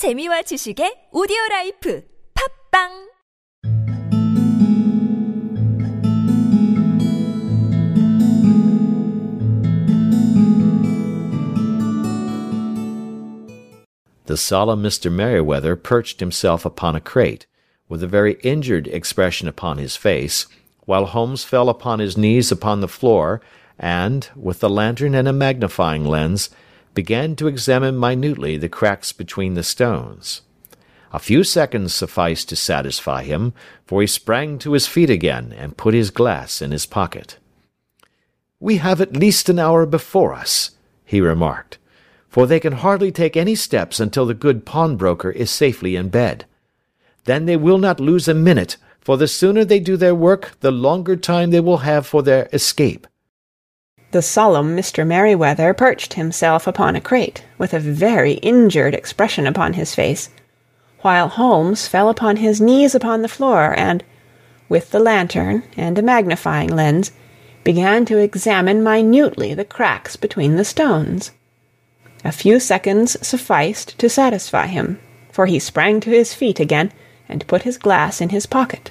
재미와 0.00 0.40
지식의 0.48 1.12
오디오 1.12 1.36
라이프 1.50 2.02
팝빵 2.32 2.88
The 14.24 14.38
solemn 14.38 14.82
Mr. 14.82 15.12
Merryweather 15.12 15.76
perched 15.76 16.20
himself 16.20 16.64
upon 16.64 16.96
a 16.96 17.00
crate, 17.02 17.44
with 17.90 18.02
a 18.02 18.06
very 18.06 18.40
injured 18.42 18.88
expression 18.88 19.48
upon 19.48 19.76
his 19.76 19.96
face, 19.96 20.46
while 20.86 21.12
Holmes 21.12 21.44
fell 21.44 21.68
upon 21.68 21.98
his 21.98 22.16
knees 22.16 22.50
upon 22.50 22.80
the 22.80 22.88
floor, 22.88 23.42
and, 23.78 24.30
with 24.34 24.60
the 24.60 24.70
lantern 24.70 25.14
and 25.14 25.28
a 25.28 25.34
magnifying 25.34 26.06
lens, 26.06 26.48
began 26.94 27.36
to 27.36 27.46
examine 27.46 27.98
minutely 27.98 28.56
the 28.56 28.68
cracks 28.68 29.12
between 29.12 29.54
the 29.54 29.62
stones. 29.62 30.42
A 31.12 31.18
few 31.18 31.42
seconds 31.42 31.92
sufficed 31.92 32.48
to 32.50 32.56
satisfy 32.56 33.24
him, 33.24 33.52
for 33.84 34.00
he 34.00 34.06
sprang 34.06 34.58
to 34.60 34.72
his 34.72 34.86
feet 34.86 35.10
again, 35.10 35.52
and 35.56 35.76
put 35.76 35.94
his 35.94 36.10
glass 36.10 36.62
in 36.62 36.70
his 36.70 36.86
pocket. 36.86 37.36
"We 38.60 38.76
have 38.76 39.00
at 39.00 39.16
least 39.16 39.48
an 39.48 39.58
hour 39.58 39.86
before 39.86 40.32
us," 40.32 40.70
he 41.04 41.20
remarked, 41.20 41.78
"for 42.28 42.46
they 42.46 42.60
can 42.60 42.74
hardly 42.74 43.10
take 43.10 43.36
any 43.36 43.56
steps 43.56 43.98
until 43.98 44.26
the 44.26 44.34
good 44.34 44.64
pawnbroker 44.64 45.30
is 45.30 45.50
safely 45.50 45.96
in 45.96 46.10
bed. 46.10 46.44
Then 47.24 47.46
they 47.46 47.56
will 47.56 47.78
not 47.78 47.98
lose 47.98 48.28
a 48.28 48.34
minute, 48.34 48.76
for 49.00 49.16
the 49.16 49.26
sooner 49.26 49.64
they 49.64 49.80
do 49.80 49.96
their 49.96 50.14
work 50.14 50.52
the 50.60 50.70
longer 50.70 51.16
time 51.16 51.50
they 51.50 51.60
will 51.60 51.78
have 51.78 52.06
for 52.06 52.22
their 52.22 52.48
escape. 52.52 53.06
The 54.12 54.22
solemn 54.22 54.76
Mr. 54.76 55.06
Merryweather 55.06 55.72
perched 55.72 56.14
himself 56.14 56.66
upon 56.66 56.96
a 56.96 57.00
crate, 57.00 57.44
with 57.58 57.72
a 57.72 57.78
very 57.78 58.32
injured 58.32 58.92
expression 58.92 59.46
upon 59.46 59.74
his 59.74 59.94
face, 59.94 60.30
while 61.02 61.28
Holmes 61.28 61.86
fell 61.86 62.08
upon 62.08 62.38
his 62.38 62.60
knees 62.60 62.94
upon 62.96 63.22
the 63.22 63.28
floor, 63.28 63.72
and, 63.78 64.02
with 64.68 64.90
the 64.90 64.98
lantern 64.98 65.62
and 65.76 65.96
a 65.96 66.02
magnifying 66.02 66.74
lens, 66.74 67.12
began 67.62 68.04
to 68.06 68.18
examine 68.18 68.82
minutely 68.82 69.54
the 69.54 69.64
cracks 69.64 70.16
between 70.16 70.56
the 70.56 70.64
stones. 70.64 71.30
A 72.24 72.32
few 72.32 72.58
seconds 72.58 73.16
sufficed 73.24 73.96
to 73.98 74.08
satisfy 74.08 74.66
him, 74.66 74.98
for 75.30 75.46
he 75.46 75.60
sprang 75.60 76.00
to 76.00 76.10
his 76.10 76.34
feet 76.34 76.58
again, 76.58 76.90
and 77.28 77.46
put 77.46 77.62
his 77.62 77.78
glass 77.78 78.20
in 78.20 78.30
his 78.30 78.46
pocket. 78.46 78.90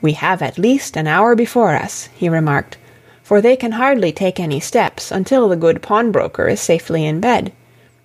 "We 0.00 0.14
have 0.14 0.42
at 0.42 0.58
least 0.58 0.96
an 0.96 1.06
hour 1.06 1.36
before 1.36 1.76
us," 1.76 2.08
he 2.12 2.28
remarked 2.28 2.76
for 3.24 3.40
they 3.40 3.56
can 3.56 3.72
hardly 3.72 4.12
take 4.12 4.38
any 4.38 4.60
steps 4.60 5.10
until 5.10 5.48
the 5.48 5.56
good 5.56 5.80
pawnbroker 5.80 6.46
is 6.46 6.60
safely 6.60 7.06
in 7.06 7.20
bed. 7.20 7.50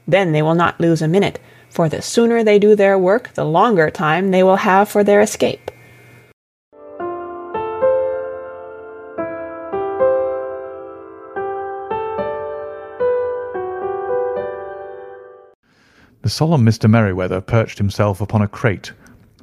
Then 0.08 0.32
they 0.32 0.42
will 0.42 0.56
not 0.56 0.80
lose 0.80 1.02
a 1.02 1.10
minute, 1.10 1.40
for 1.70 1.90
the 1.90 2.02
sooner 2.02 2.42
they 2.42 2.58
do 2.58 2.74
their 2.74 2.98
work 2.98 3.34
the 3.34 3.44
longer 3.44 3.92
time 3.92 4.32
they 4.32 4.44
will 4.44 4.56
have 4.56 4.88
for 4.88 5.04
their 5.04 5.20
escape. 5.20 5.70
The 16.22 16.30
solemn 16.30 16.66
Mr. 16.66 16.90
Merryweather 16.90 17.42
perched 17.42 17.78
himself 17.78 18.22
upon 18.22 18.42
a 18.42 18.48
crate, 18.48 18.94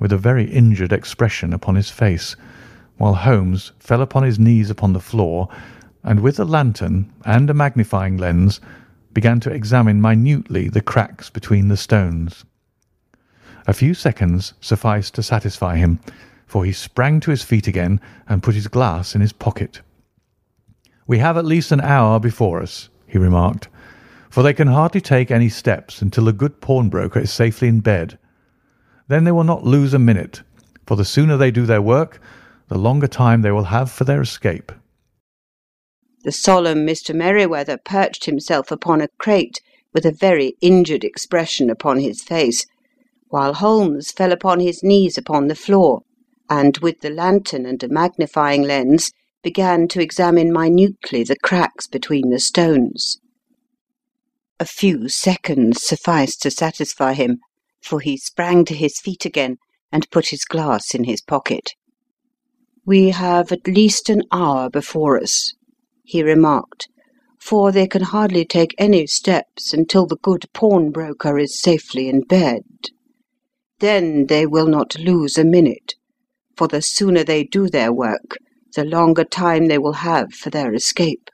with 0.01 0.13
a 0.13 0.19
very 0.19 0.45
injured 0.45 0.93
expression 0.93 1.53
upon 1.53 1.75
his 1.75 1.91
face 1.91 2.35
while 2.97 3.15
Holmes 3.15 3.73
fell 3.79 4.01
upon 4.01 4.23
his 4.23 4.39
knees 4.39 4.71
upon 4.71 4.93
the 4.93 5.01
floor, 5.01 5.49
and 6.03 6.21
with 6.21 6.39
a 6.39 6.45
lantern 6.45 7.13
and 7.25 7.51
a 7.51 7.55
magnifying 7.55 8.17
lens 8.17 8.61
began 9.13 9.41
to 9.41 9.51
examine 9.51 10.01
minutely 10.01 10.69
the 10.69 10.81
cracks 10.81 11.31
between 11.31 11.69
the 11.69 11.77
stones. 11.77 12.45
A 13.67 13.73
few 13.73 13.95
seconds 13.95 14.55
sufficed 14.61 15.15
to 15.15 15.23
satisfy 15.23 15.77
him, 15.77 15.99
for 16.47 16.65
he 16.65 16.73
sprang 16.73 17.19
to 17.21 17.31
his 17.31 17.43
feet 17.43 17.67
again 17.67 18.01
and 18.29 18.43
put 18.43 18.55
his 18.55 18.69
glass 18.69 19.15
in 19.15 19.21
his 19.21 19.33
pocket. 19.33 19.81
"We 21.07 21.19
have 21.19 21.37
at 21.37 21.45
least 21.45 21.73
an 21.73 21.81
hour 21.81 22.21
before 22.21 22.63
us," 22.63 22.89
he 23.07 23.19
remarked, 23.19 23.69
"for 24.31 24.43
they 24.43 24.55
can 24.55 24.69
hardly 24.69 25.01
take 25.01 25.31
any 25.31 25.49
steps 25.49 26.01
until 26.01 26.27
the 26.27 26.33
good 26.33 26.61
pawnbroker 26.61 27.21
is 27.21 27.33
safely 27.33 27.69
in 27.69 27.81
bed. 27.81 28.19
Then 29.09 29.25
they 29.25 29.33
will 29.33 29.45
not 29.45 29.65
lose 29.65 29.95
a 29.95 29.99
minute, 29.99 30.43
for 30.87 30.97
the 30.97 31.05
sooner 31.05 31.37
they 31.37 31.51
do 31.51 31.67
their 31.67 31.83
work 31.83 32.21
the 32.69 32.79
longer 32.79 33.07
time 33.07 33.43
they 33.43 33.51
will 33.51 33.65
have 33.65 33.91
for 33.91 34.05
their 34.05 34.21
escape. 34.21 34.73
The 36.25 36.33
solemn 36.33 36.87
Mr. 36.87 37.15
Merryweather 37.15 37.79
perched 37.79 38.25
himself 38.25 38.73
upon 38.73 39.01
a 39.01 39.09
crate 39.19 39.61
with 39.95 40.05
a 40.05 40.13
very 40.13 40.57
injured 40.61 41.05
expression 41.05 41.71
upon 41.71 42.01
his 42.01 42.23
face, 42.23 42.67
while 43.29 43.55
Holmes 43.55 44.11
fell 44.11 44.33
upon 44.33 44.61
his 44.61 44.83
knees 44.83 45.17
upon 45.17 45.47
the 45.47 45.55
floor, 45.55 46.03
and 46.51 46.77
with 46.79 47.01
the 47.01 47.11
lantern 47.11 47.65
and 47.65 47.83
a 47.83 47.89
magnifying 47.89 48.63
lens 48.63 49.11
began 49.43 49.87
to 49.89 50.03
examine 50.03 50.53
minutely 50.53 51.23
the 51.23 51.39
cracks 51.39 51.87
between 51.87 52.31
the 52.31 52.41
stones. 52.41 53.21
A 54.59 54.65
few 54.65 55.09
seconds 55.09 55.85
sufficed 55.85 56.43
to 56.43 56.51
satisfy 56.51 57.13
him, 57.13 57.39
for 57.81 58.01
he 58.01 58.17
sprang 58.17 58.65
to 58.65 58.75
his 58.75 58.99
feet 58.99 59.25
again 59.25 59.59
and 59.93 60.11
put 60.11 60.29
his 60.29 60.45
glass 60.45 60.95
in 60.95 61.05
his 61.05 61.21
pocket. 61.21 61.75
"We 62.87 63.09
have 63.09 63.51
at 63.51 63.67
least 63.67 64.09
an 64.09 64.23
hour 64.31 64.71
before 64.71 65.21
us," 65.21 65.55
he 66.05 66.23
remarked, 66.23 66.89
"for 67.41 67.73
they 67.73 67.89
can 67.89 68.03
hardly 68.03 68.45
take 68.45 68.77
any 68.79 69.09
steps 69.09 69.75
until 69.75 70.07
the 70.07 70.19
good 70.23 70.45
pawnbroker 70.53 71.37
is 71.37 71.61
safely 71.61 72.09
in 72.09 72.21
bed. 72.21 72.63
Then 73.81 74.27
they 74.27 74.47
will 74.47 74.69
not 74.69 74.97
lose 75.01 75.37
a 75.37 75.45
minute, 75.45 75.95
for 76.57 76.69
the 76.69 76.81
sooner 76.81 77.25
they 77.25 77.43
do 77.43 77.69
their 77.69 77.93
work 77.93 78.39
the 78.77 78.85
longer 78.85 79.25
time 79.25 79.67
they 79.67 79.79
will 79.79 79.95
have 79.95 80.33
for 80.33 80.51
their 80.51 80.73
escape." 80.73 81.29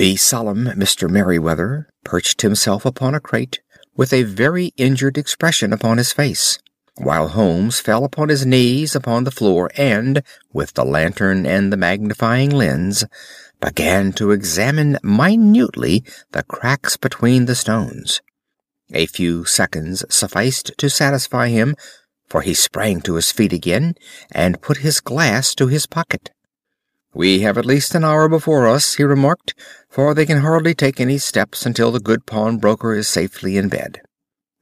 The 0.00 0.16
solemn 0.16 0.64
Mr. 0.64 1.10
Merryweather 1.10 1.86
perched 2.04 2.40
himself 2.40 2.86
upon 2.86 3.14
a 3.14 3.20
crate, 3.20 3.60
with 3.94 4.14
a 4.14 4.22
very 4.22 4.72
injured 4.78 5.18
expression 5.18 5.74
upon 5.74 5.98
his 5.98 6.10
face, 6.10 6.58
while 6.96 7.28
Holmes 7.28 7.80
fell 7.80 8.06
upon 8.06 8.30
his 8.30 8.46
knees 8.46 8.96
upon 8.96 9.24
the 9.24 9.30
floor 9.30 9.70
and, 9.76 10.22
with 10.54 10.72
the 10.72 10.86
lantern 10.86 11.44
and 11.44 11.70
the 11.70 11.76
magnifying 11.76 12.48
lens, 12.48 13.04
began 13.60 14.14
to 14.14 14.30
examine 14.30 14.96
minutely 15.02 16.02
the 16.32 16.44
cracks 16.44 16.96
between 16.96 17.44
the 17.44 17.54
stones. 17.54 18.22
A 18.94 19.04
few 19.04 19.44
seconds 19.44 20.02
sufficed 20.08 20.72
to 20.78 20.88
satisfy 20.88 21.48
him, 21.48 21.76
for 22.26 22.40
he 22.40 22.54
sprang 22.54 23.02
to 23.02 23.16
his 23.16 23.32
feet 23.32 23.52
again 23.52 23.96
and 24.32 24.62
put 24.62 24.78
his 24.78 25.00
glass 25.00 25.54
to 25.56 25.66
his 25.66 25.84
pocket. 25.84 26.30
"We 27.12 27.40
have 27.40 27.58
at 27.58 27.66
least 27.66 27.94
an 27.94 28.04
hour 28.04 28.28
before 28.28 28.68
us," 28.68 28.94
he 28.94 29.02
remarked, 29.02 29.54
"for 29.88 30.14
they 30.14 30.26
can 30.26 30.38
hardly 30.38 30.74
take 30.74 31.00
any 31.00 31.18
steps 31.18 31.66
until 31.66 31.90
the 31.90 32.00
good 32.00 32.26
pawnbroker 32.26 32.94
is 32.94 33.08
safely 33.08 33.56
in 33.56 33.68
bed. 33.68 34.00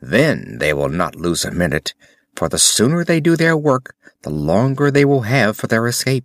Then 0.00 0.58
they 0.58 0.72
will 0.72 0.88
not 0.88 1.16
lose 1.16 1.44
a 1.44 1.50
minute, 1.50 1.94
for 2.36 2.48
the 2.48 2.58
sooner 2.58 3.04
they 3.04 3.20
do 3.20 3.36
their 3.36 3.56
work 3.56 3.94
the 4.22 4.30
longer 4.30 4.90
they 4.90 5.04
will 5.04 5.22
have 5.22 5.56
for 5.56 5.66
their 5.66 5.86
escape." 5.86 6.24